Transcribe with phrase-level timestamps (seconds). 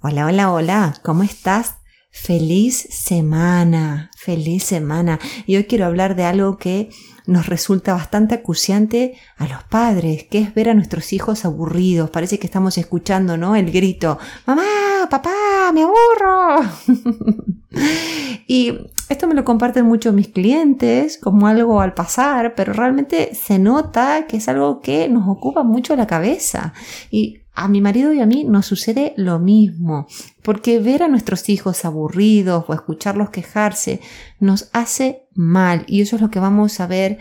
[0.00, 1.78] Hola, hola, hola, ¿cómo estás?
[2.12, 5.18] Feliz semana, feliz semana.
[5.44, 6.88] Y hoy quiero hablar de algo que
[7.26, 12.10] nos resulta bastante acuciante a los padres, que es ver a nuestros hijos aburridos.
[12.10, 13.56] Parece que estamos escuchando, ¿no?
[13.56, 16.62] El grito, mamá, papá, me aburro.
[18.46, 18.78] y
[19.08, 24.28] esto me lo comparten mucho mis clientes como algo al pasar, pero realmente se nota
[24.28, 26.72] que es algo que nos ocupa mucho la cabeza.
[27.10, 30.06] Y a mi marido y a mí nos sucede lo mismo,
[30.42, 34.00] porque ver a nuestros hijos aburridos o escucharlos quejarse
[34.38, 37.18] nos hace mal y eso es lo que vamos a ver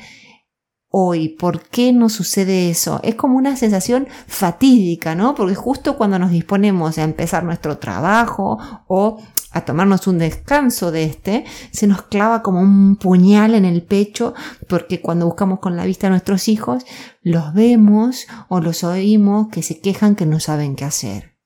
[0.90, 1.30] hoy.
[1.30, 3.00] ¿Por qué nos sucede eso?
[3.04, 5.36] Es como una sensación fatídica, ¿no?
[5.36, 9.22] Porque justo cuando nos disponemos a empezar nuestro trabajo o
[9.57, 14.33] a tomarnos un descanso de este, se nos clava como un puñal en el pecho,
[14.67, 16.85] porque cuando buscamos con la vista a nuestros hijos,
[17.21, 21.38] los vemos o los oímos que se quejan que no saben qué hacer.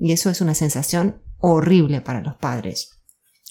[0.00, 3.00] Y eso es una sensación horrible para los padres.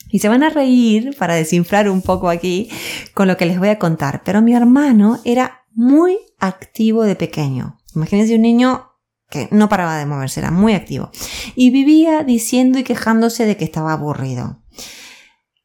[0.09, 2.69] Y se van a reír para desinflar un poco aquí
[3.13, 7.77] con lo que les voy a contar, pero mi hermano era muy activo de pequeño.
[7.93, 8.86] Imagínense un niño
[9.29, 11.11] que no paraba de moverse, era muy activo.
[11.55, 14.61] Y vivía diciendo y quejándose de que estaba aburrido.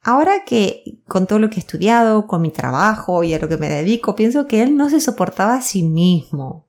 [0.02, 3.56] Ahora que con todo lo que he estudiado, con mi trabajo y a lo que
[3.56, 6.68] me dedico, pienso que él no se soportaba a sí mismo.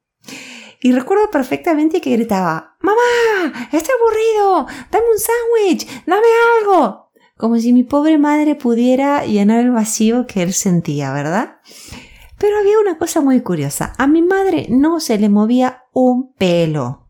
[0.82, 3.70] Y recuerdo perfectamente que gritaba, ¡Mamá!
[3.72, 4.68] ¡Está aburrido!
[4.92, 6.06] ¡Dame un sándwich!
[6.06, 6.28] ¡Dame
[6.60, 7.12] algo!
[7.38, 11.58] Como si mi pobre madre pudiera llenar el vacío que él sentía, ¿verdad?
[12.44, 13.94] Pero había una cosa muy curiosa.
[13.98, 17.03] A mi madre no se le movía un pelo.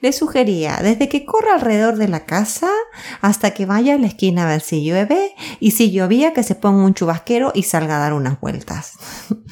[0.00, 2.68] Le sugería desde que corra alrededor de la casa
[3.20, 6.54] hasta que vaya a la esquina a ver si llueve y si llovía que se
[6.54, 8.94] ponga un chubasquero y salga a dar unas vueltas.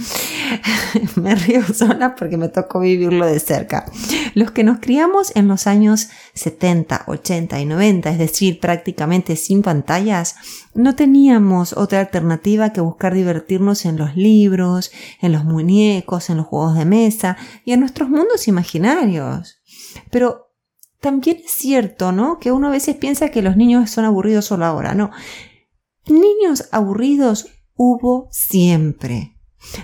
[1.17, 3.87] me río sola porque me tocó vivirlo de cerca.
[4.35, 9.63] Los que nos criamos en los años 70, 80 y 90, es decir, prácticamente sin
[9.63, 10.37] pantallas,
[10.75, 16.47] no teníamos otra alternativa que buscar divertirnos en los libros, en los muñecos, en los
[16.47, 19.59] juegos de mesa y en nuestros mundos imaginarios.
[20.11, 20.53] Pero
[21.01, 22.39] también es cierto, ¿no?
[22.39, 25.11] Que uno a veces piensa que los niños son aburridos solo ahora, no.
[26.07, 29.37] Niños aburridos hubo siempre.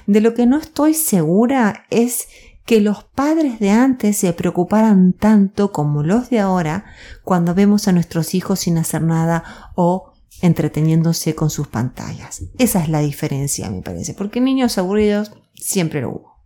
[0.07, 2.29] De lo que no estoy segura es
[2.65, 6.85] que los padres de antes se preocuparan tanto como los de ahora
[7.25, 12.45] cuando vemos a nuestros hijos sin hacer nada o entreteniéndose con sus pantallas.
[12.59, 16.37] Esa es la diferencia, me parece, porque niños aburridos siempre lo hubo.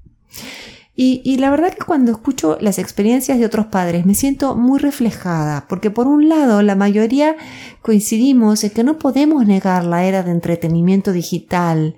[0.97, 5.67] Y, la verdad que cuando escucho las experiencias de otros padres me siento muy reflejada,
[5.69, 7.35] porque por un lado la mayoría
[7.83, 11.97] coincidimos en que no podemos negar la era de entretenimiento digital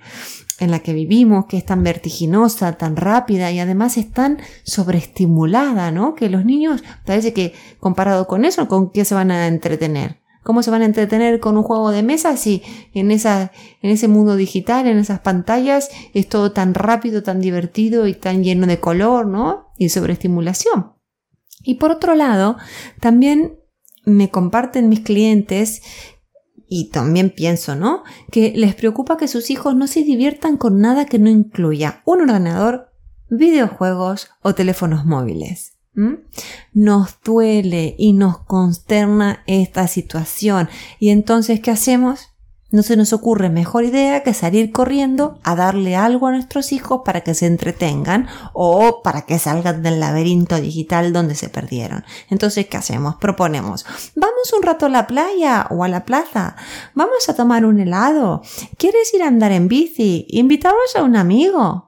[0.60, 5.90] en la que vivimos, que es tan vertiginosa, tan rápida y además es tan sobreestimulada,
[5.90, 6.14] ¿no?
[6.14, 10.22] Que los niños parece que comparado con eso, ¿con qué se van a entretener?
[10.46, 12.62] ¿Cómo se van a entretener con un juego de mesa si
[12.94, 13.50] en, esa,
[13.82, 18.44] en ese mundo digital, en esas pantallas, es todo tan rápido, tan divertido y tan
[18.44, 19.72] lleno de color, ¿no?
[19.76, 20.92] Y sobreestimulación.
[21.64, 22.58] Y por otro lado,
[23.00, 23.58] también
[24.04, 25.82] me comparten mis clientes
[26.68, 28.04] y también pienso, ¿no?
[28.30, 32.20] Que les preocupa que sus hijos no se diviertan con nada que no incluya un
[32.20, 32.92] ordenador,
[33.28, 35.75] videojuegos o teléfonos móviles.
[36.72, 40.68] Nos duele y nos consterna esta situación.
[40.98, 42.36] Y entonces, ¿qué hacemos?
[42.72, 47.02] No se nos ocurre mejor idea que salir corriendo a darle algo a nuestros hijos
[47.04, 52.04] para que se entretengan o para que salgan del laberinto digital donde se perdieron.
[52.28, 53.16] Entonces, ¿qué hacemos?
[53.16, 53.86] Proponemos,
[54.16, 56.56] vamos un rato a la playa o a la plaza,
[56.94, 58.42] vamos a tomar un helado,
[58.76, 60.26] ¿quieres ir a andar en bici?
[60.28, 61.85] Invitamos a un amigo.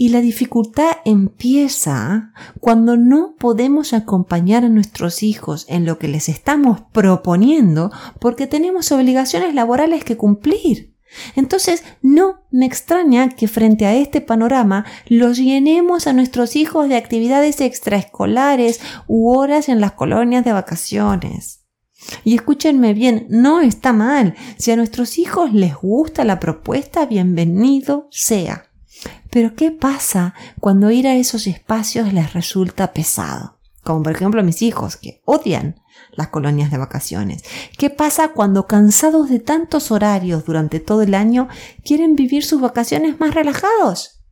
[0.00, 6.30] Y la dificultad empieza cuando no podemos acompañar a nuestros hijos en lo que les
[6.30, 10.96] estamos proponiendo porque tenemos obligaciones laborales que cumplir.
[11.36, 16.96] Entonces, no me extraña que frente a este panorama los llenemos a nuestros hijos de
[16.96, 21.66] actividades extraescolares u horas en las colonias de vacaciones.
[22.24, 24.34] Y escúchenme bien, no está mal.
[24.56, 28.69] Si a nuestros hijos les gusta la propuesta, bienvenido sea.
[29.30, 33.58] Pero ¿qué pasa cuando ir a esos espacios les resulta pesado?
[33.82, 35.80] Como por ejemplo mis hijos que odian
[36.12, 37.44] las colonias de vacaciones.
[37.78, 41.48] ¿Qué pasa cuando cansados de tantos horarios durante todo el año
[41.84, 44.22] quieren vivir sus vacaciones más relajados?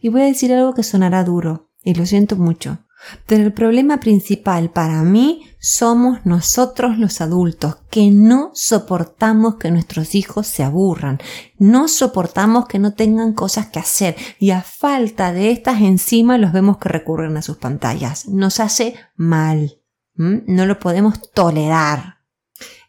[0.00, 2.78] Y voy a decir algo que sonará duro, y lo siento mucho,
[3.26, 10.14] pero el problema principal para mí somos nosotros los adultos, que no soportamos que nuestros
[10.14, 11.18] hijos se aburran,
[11.58, 16.52] no soportamos que no tengan cosas que hacer y a falta de estas encima los
[16.52, 18.28] vemos que recurren a sus pantallas.
[18.28, 19.78] Nos hace mal.
[20.16, 22.23] No lo podemos tolerar.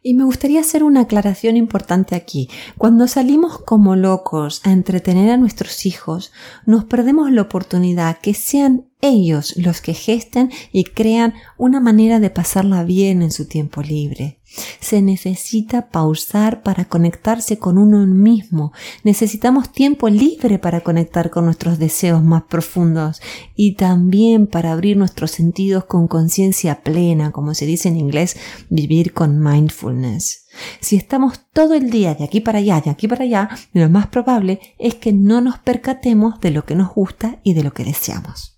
[0.07, 2.47] Y me gustaría hacer una aclaración importante aquí.
[2.77, 6.31] Cuando salimos como locos a entretener a nuestros hijos,
[6.67, 12.29] nos perdemos la oportunidad que sean ellos los que gesten y crean una manera de
[12.29, 14.37] pasarla bien en su tiempo libre.
[14.79, 18.71] Se necesita pausar para conectarse con uno mismo.
[19.03, 23.21] Necesitamos tiempo libre para conectar con nuestros deseos más profundos
[23.55, 28.37] y también para abrir nuestros sentidos con conciencia plena, como se dice en inglés,
[28.69, 30.45] vivir con mindfulness.
[30.79, 34.07] Si estamos todo el día de aquí para allá, de aquí para allá, lo más
[34.07, 37.83] probable es que no nos percatemos de lo que nos gusta y de lo que
[37.83, 38.54] deseamos.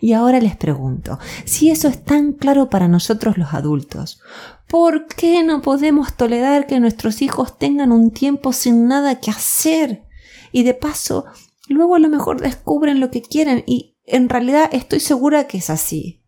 [0.00, 4.20] Y ahora les pregunto, si eso es tan claro para nosotros los adultos,
[4.66, 10.04] ¿por qué no podemos tolerar que nuestros hijos tengan un tiempo sin nada que hacer?
[10.52, 11.26] Y de paso,
[11.68, 15.70] luego a lo mejor descubren lo que quieren y en realidad estoy segura que es
[15.70, 16.24] así.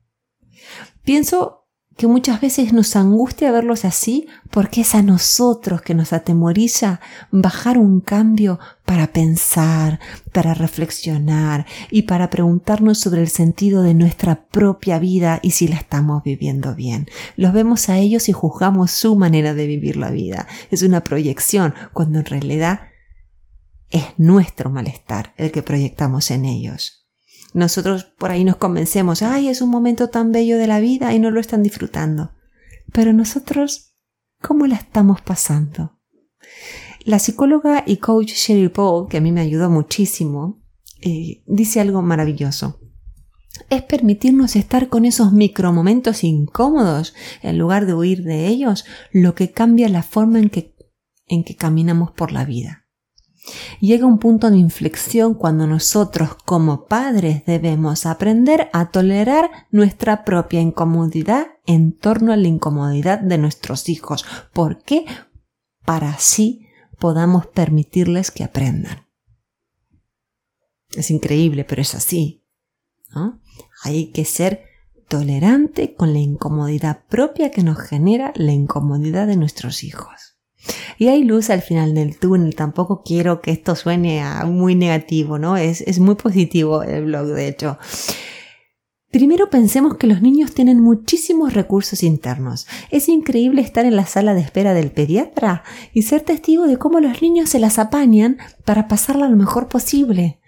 [1.02, 1.59] Pienso
[2.00, 6.98] que muchas veces nos angustia verlos así porque es a nosotros que nos atemoriza
[7.30, 10.00] bajar un cambio para pensar,
[10.32, 15.76] para reflexionar y para preguntarnos sobre el sentido de nuestra propia vida y si la
[15.76, 17.06] estamos viviendo bien.
[17.36, 20.46] Los vemos a ellos y juzgamos su manera de vivir la vida.
[20.70, 22.80] Es una proyección cuando en realidad
[23.90, 26.99] es nuestro malestar el que proyectamos en ellos.
[27.52, 31.18] Nosotros por ahí nos convencemos, ay, es un momento tan bello de la vida y
[31.18, 32.32] no lo están disfrutando.
[32.92, 33.96] Pero nosotros,
[34.40, 35.98] ¿cómo la estamos pasando?
[37.04, 40.62] La psicóloga y coach Sherry Paul, que a mí me ayudó muchísimo,
[41.00, 42.78] eh, dice algo maravilloso.
[43.68, 49.50] Es permitirnos estar con esos micromomentos incómodos en lugar de huir de ellos, lo que
[49.50, 50.76] cambia la forma en que,
[51.26, 52.79] en que caminamos por la vida.
[53.80, 60.60] Llega un punto de inflexión cuando nosotros como padres debemos aprender a tolerar nuestra propia
[60.60, 64.24] incomodidad en torno a la incomodidad de nuestros hijos.
[64.52, 65.04] ¿Por qué?
[65.84, 66.66] Para así
[66.98, 69.06] podamos permitirles que aprendan.
[70.94, 72.44] Es increíble, pero es así.
[73.82, 74.64] Hay que ser
[75.08, 80.39] tolerante con la incomodidad propia que nos genera la incomodidad de nuestros hijos.
[80.98, 85.38] Y hay luz al final del túnel, tampoco quiero que esto suene a muy negativo,
[85.38, 85.56] ¿no?
[85.56, 87.78] Es, es muy positivo el blog, de hecho.
[89.10, 92.68] Primero pensemos que los niños tienen muchísimos recursos internos.
[92.92, 97.00] Es increíble estar en la sala de espera del pediatra y ser testigo de cómo
[97.00, 100.38] los niños se las apañan para pasarla lo mejor posible.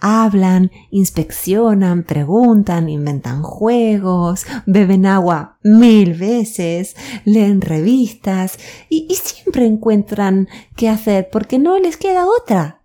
[0.00, 8.58] Hablan, inspeccionan, preguntan, inventan juegos, beben agua mil veces, leen revistas
[8.90, 10.46] y, y siempre encuentran
[10.76, 12.84] qué hacer porque no les queda otra.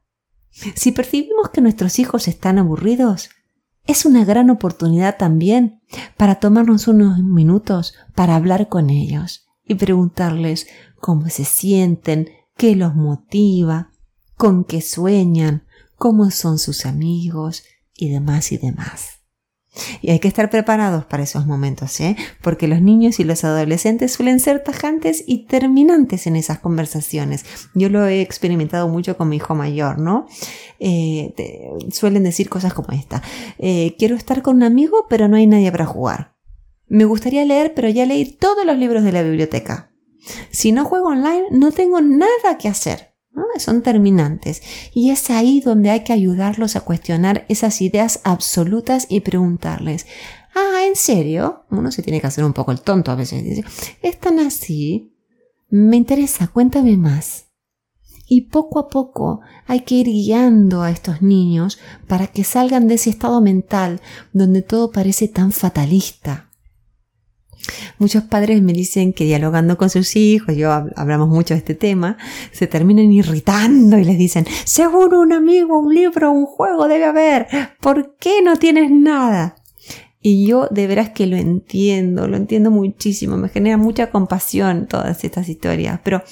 [0.49, 3.29] Si percibimos que nuestros hijos están aburridos,
[3.87, 5.81] es una gran oportunidad también
[6.17, 10.67] para tomarnos unos minutos para hablar con ellos y preguntarles
[10.99, 13.91] cómo se sienten, qué los motiva,
[14.37, 15.65] con qué sueñan,
[15.97, 17.63] cómo son sus amigos
[17.95, 19.14] y demás y demás.
[20.01, 22.15] Y hay que estar preparados para esos momentos, ¿eh?
[22.41, 27.45] porque los niños y los adolescentes suelen ser tajantes y terminantes en esas conversaciones.
[27.73, 30.27] Yo lo he experimentado mucho con mi hijo mayor, ¿no?
[30.79, 31.33] Eh,
[31.91, 33.21] suelen decir cosas como esta.
[33.57, 36.35] Eh, quiero estar con un amigo, pero no hay nadie para jugar.
[36.87, 39.91] Me gustaría leer, pero ya leí todos los libros de la biblioteca.
[40.51, 43.14] Si no juego online, no tengo nada que hacer.
[43.57, 44.61] Son terminantes.
[44.93, 50.05] Y es ahí donde hay que ayudarlos a cuestionar esas ideas absolutas y preguntarles,
[50.55, 51.63] ah, ¿en serio?
[51.69, 53.43] Uno se tiene que hacer un poco el tonto a veces.
[53.43, 53.63] Dice,
[54.01, 55.13] ¿es tan así?
[55.69, 57.45] Me interesa, cuéntame más.
[58.27, 61.77] Y poco a poco hay que ir guiando a estos niños
[62.07, 64.01] para que salgan de ese estado mental
[64.33, 66.44] donde todo parece tan fatalista
[67.97, 72.17] Muchos padres me dicen que dialogando con sus hijos, yo hablamos mucho de este tema,
[72.51, 77.47] se terminan irritando y les dicen, seguro un amigo, un libro, un juego debe haber,
[77.81, 79.55] ¿por qué no tienes nada?
[80.21, 85.23] Y yo de veras que lo entiendo, lo entiendo muchísimo, me genera mucha compasión todas
[85.23, 86.23] estas historias, pero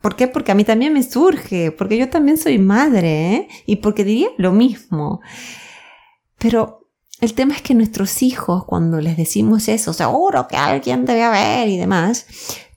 [0.00, 0.28] ¿por qué?
[0.28, 3.48] Porque a mí también me surge, porque yo también soy madre, ¿eh?
[3.66, 5.20] Y porque diría lo mismo.
[6.38, 6.79] Pero
[7.20, 11.68] el tema es que nuestros hijos, cuando les decimos eso, seguro que alguien debe haber
[11.68, 12.26] y demás,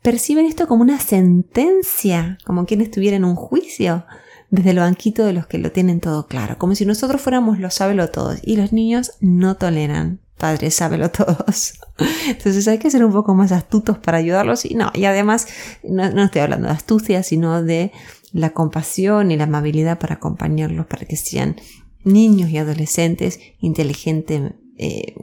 [0.01, 4.05] perciben esto como una sentencia, como quien estuviera en un juicio,
[4.49, 7.73] desde el banquito de los que lo tienen todo claro, como si nosotros fuéramos los
[7.73, 11.73] sábelo todos, y los niños no toleran padres sábelo todos.
[12.27, 15.47] Entonces hay que ser un poco más astutos para ayudarlos y no, y además
[15.83, 17.93] no, no estoy hablando de astucia, sino de
[18.33, 21.55] la compasión y la amabilidad para acompañarlos para que sean
[22.03, 25.15] niños y adolescentes inteligentes, eh,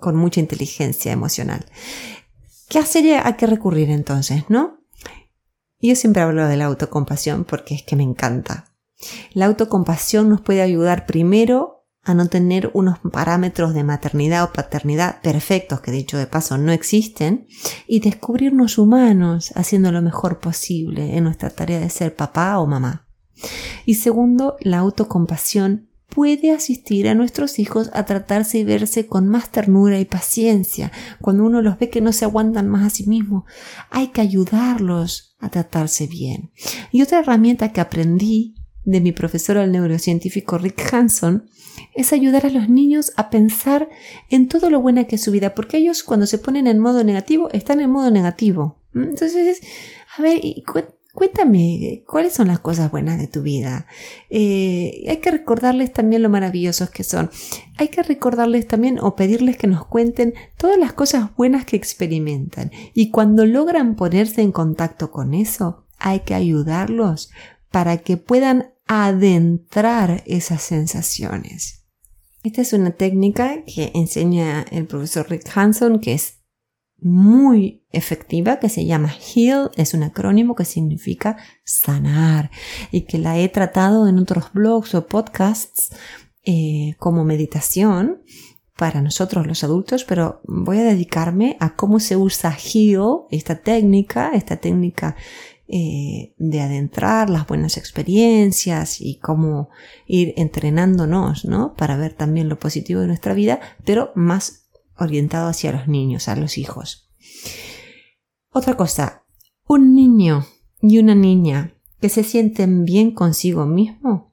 [0.00, 1.66] con mucha inteligencia emocional.
[2.68, 4.80] ¿Qué hacer a qué recurrir entonces, no?
[5.80, 8.72] Yo siempre hablo de la autocompasión porque es que me encanta.
[9.32, 15.20] La autocompasión nos puede ayudar primero a no tener unos parámetros de maternidad o paternidad
[15.22, 17.46] perfectos, que dicho de paso no existen,
[17.86, 23.06] y descubrirnos humanos haciendo lo mejor posible en nuestra tarea de ser papá o mamá.
[23.86, 29.50] Y segundo, la autocompasión puede asistir a nuestros hijos a tratarse y verse con más
[29.50, 30.92] ternura y paciencia.
[31.20, 33.44] Cuando uno los ve que no se aguantan más a sí mismos,
[33.88, 36.52] hay que ayudarlos a tratarse bien.
[36.90, 41.48] Y otra herramienta que aprendí de mi profesor el neurocientífico Rick Hanson
[41.94, 43.88] es ayudar a los niños a pensar
[44.28, 47.04] en todo lo buena que es su vida, porque ellos cuando se ponen en modo
[47.04, 48.82] negativo están en modo negativo.
[48.94, 49.60] Entonces,
[50.18, 50.40] a ver,
[51.12, 53.86] cuéntame, ¿cuáles son las cosas buenas de tu vida?
[54.30, 57.30] Eh, hay que recordarles también lo maravillosos que son.
[57.76, 62.70] Hay que recordarles también o pedirles que nos cuenten todas las cosas buenas que experimentan.
[62.94, 67.30] Y cuando logran ponerse en contacto con eso, hay que ayudarlos
[67.70, 71.84] para que puedan adentrar esas sensaciones.
[72.42, 76.41] Esta es una técnica que enseña el profesor Rick Hanson que es
[77.02, 82.50] muy efectiva que se llama HEAL, es un acrónimo que significa sanar
[82.90, 85.94] y que la he tratado en otros blogs o podcasts
[86.44, 88.22] eh, como meditación
[88.76, 94.30] para nosotros los adultos, pero voy a dedicarme a cómo se usa HEAL, esta técnica,
[94.34, 95.14] esta técnica
[95.68, 99.70] eh, de adentrar las buenas experiencias y cómo
[100.06, 101.74] ir entrenándonos, ¿no?
[101.76, 104.61] Para ver también lo positivo de nuestra vida, pero más
[104.96, 107.10] orientado hacia los niños, a los hijos.
[108.50, 109.24] Otra cosa,
[109.66, 110.46] un niño
[110.80, 114.32] y una niña que se sienten bien consigo mismo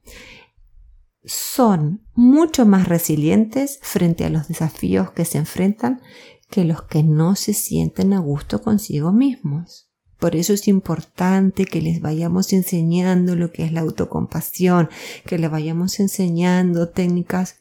[1.23, 6.01] son mucho más resilientes frente a los desafíos que se enfrentan
[6.49, 9.89] que los que no se sienten a gusto consigo mismos.
[10.17, 14.89] Por eso es importante que les vayamos enseñando lo que es la autocompasión,
[15.25, 17.59] que les vayamos enseñando técnicas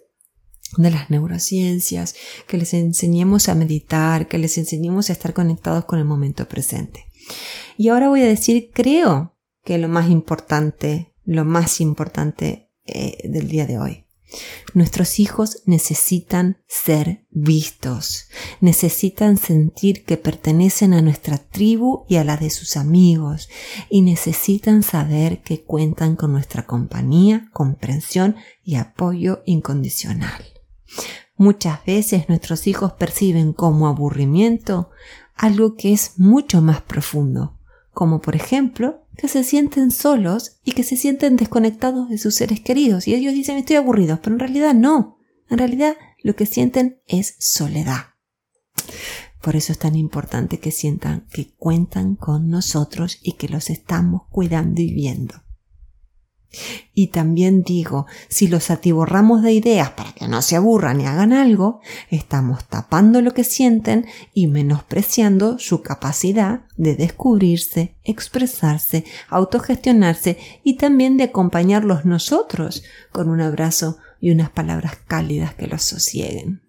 [0.76, 2.14] de las neurociencias,
[2.46, 7.06] que les enseñemos a meditar, que les enseñemos a estar conectados con el momento presente.
[7.76, 13.48] Y ahora voy a decir, creo que lo más importante, lo más importante eh, del
[13.48, 14.04] día de hoy.
[14.74, 18.28] Nuestros hijos necesitan ser vistos,
[18.60, 23.48] necesitan sentir que pertenecen a nuestra tribu y a la de sus amigos,
[23.88, 30.57] y necesitan saber que cuentan con nuestra compañía, comprensión y apoyo incondicional.
[31.36, 34.90] Muchas veces nuestros hijos perciben como aburrimiento
[35.34, 37.58] algo que es mucho más profundo,
[37.92, 42.60] como por ejemplo que se sienten solos y que se sienten desconectados de sus seres
[42.60, 43.08] queridos.
[43.08, 45.18] Y ellos dicen estoy aburridos, pero en realidad no.
[45.48, 48.14] En realidad lo que sienten es soledad.
[49.40, 54.22] Por eso es tan importante que sientan que cuentan con nosotros y que los estamos
[54.30, 55.42] cuidando y viendo.
[56.94, 61.32] Y también digo, si los atiborramos de ideas para que no se aburran y hagan
[61.32, 70.76] algo, estamos tapando lo que sienten y menospreciando su capacidad de descubrirse, expresarse, autogestionarse y
[70.76, 76.62] también de acompañarlos nosotros con un abrazo y unas palabras cálidas que los sosieguen.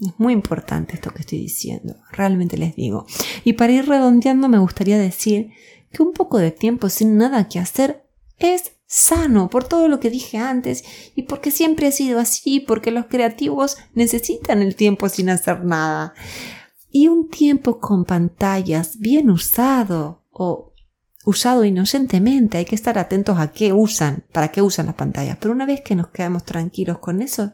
[0.00, 3.06] Es muy importante esto que estoy diciendo, realmente les digo.
[3.44, 5.50] Y para ir redondeando me gustaría decir
[5.92, 8.04] que un poco de tiempo sin nada que hacer
[8.38, 10.84] es sano por todo lo que dije antes
[11.16, 16.14] y porque siempre ha sido así, porque los creativos necesitan el tiempo sin hacer nada.
[16.92, 20.72] Y un tiempo con pantallas bien usado o
[21.24, 25.38] usado inocentemente, hay que estar atentos a qué usan, para qué usan las pantallas.
[25.40, 27.52] Pero una vez que nos quedamos tranquilos con eso,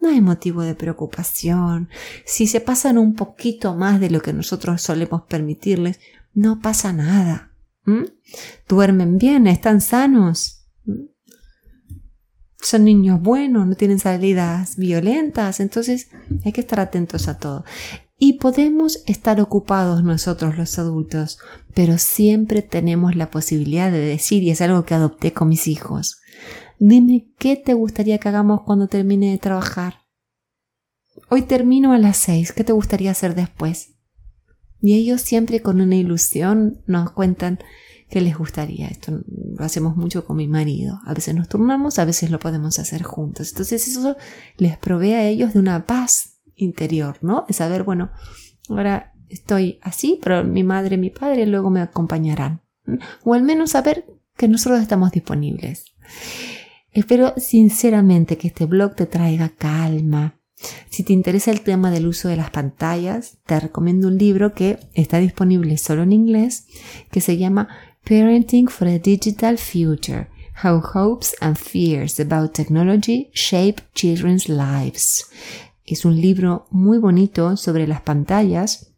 [0.00, 1.88] no hay motivo de preocupación.
[2.24, 6.00] Si se pasan un poquito más de lo que nosotros solemos permitirles,
[6.34, 7.52] no pasa nada.
[8.66, 10.59] Duermen bien, están sanos,
[12.62, 16.08] son niños buenos, no tienen salidas violentas, entonces
[16.44, 17.64] hay que estar atentos a todo.
[18.18, 21.38] Y podemos estar ocupados nosotros los adultos,
[21.74, 26.20] pero siempre tenemos la posibilidad de decir, y es algo que adopté con mis hijos,
[26.78, 30.00] dime qué te gustaría que hagamos cuando termine de trabajar.
[31.30, 33.94] Hoy termino a las seis, ¿qué te gustaría hacer después?
[34.82, 37.58] Y ellos siempre con una ilusión nos cuentan
[38.10, 38.88] qué les gustaría.
[38.88, 41.00] Esto lo hacemos mucho con mi marido.
[41.06, 43.50] A veces nos turnamos, a veces lo podemos hacer juntos.
[43.50, 44.16] Entonces eso
[44.56, 47.44] les provee a ellos de una paz interior, ¿no?
[47.46, 48.10] De saber, bueno,
[48.68, 52.62] ahora estoy así, pero mi madre mi padre luego me acompañarán.
[53.24, 54.04] O al menos saber
[54.36, 55.84] que nosotros estamos disponibles.
[56.92, 60.40] Espero sinceramente que este blog te traiga calma,
[60.90, 64.78] Si te interesa el tema del uso de las pantallas, te recomiendo un libro que
[64.92, 66.66] está disponible solo en inglés,
[67.10, 67.68] que se llama
[68.04, 70.28] Parenting for a Digital Future.
[70.62, 75.26] How Hopes and Fears About Technology Shape Children's Lives.
[75.84, 78.92] Es un libro muy bonito sobre las pantallas,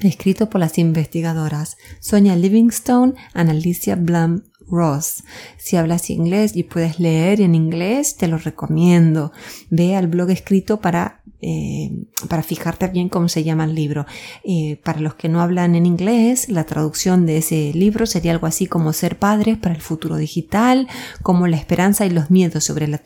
[0.00, 5.24] escrito por las investigadoras Sonia Livingstone y Alicia Blum Ross.
[5.58, 9.32] Si hablas inglés y puedes leer en inglés, te lo recomiendo.
[9.70, 11.90] Ve al blog escrito para, eh,
[12.28, 14.06] para fijarte bien cómo se llama el libro.
[14.44, 18.46] Eh, para los que no hablan en inglés, la traducción de ese libro sería algo
[18.46, 20.88] así como ser padres para el futuro digital,
[21.22, 23.02] como la esperanza y los miedos sobre la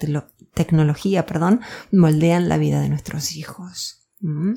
[0.55, 4.07] tecnología, perdón, moldean la vida de nuestros hijos.
[4.21, 4.53] ¿Mm?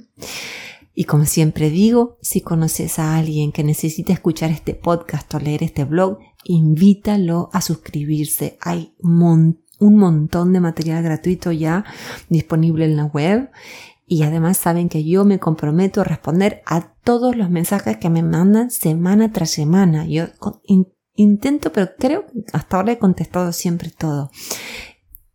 [0.94, 5.64] Y como siempre digo, si conoces a alguien que necesita escuchar este podcast o leer
[5.64, 8.58] este blog, invítalo a suscribirse.
[8.60, 8.94] Hay
[9.80, 11.86] un montón de material gratuito ya
[12.30, 13.50] disponible en la web.
[14.06, 18.24] Y además saben que yo me comprometo a responder a todos los mensajes que me
[18.24, 20.08] mandan semana tras semana.
[20.08, 20.26] Yo
[21.14, 24.32] intento, pero creo que hasta ahora he contestado siempre todo.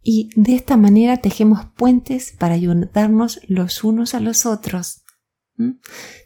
[0.02, 5.04] Y de esta manera tejemos puentes para ayudarnos los unos a los otros.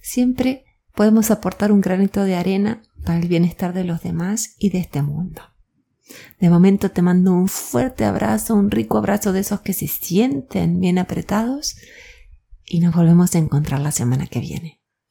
[0.03, 4.79] Siempre podemos aportar un granito de arena para el bienestar de los demás y de
[4.79, 5.43] este mundo.
[6.41, 10.81] De momento te mando un fuerte abrazo, un rico abrazo de esos que se sienten
[10.81, 11.77] bien apretados
[12.65, 14.78] y nos volvemos a encontrar la semana que viene.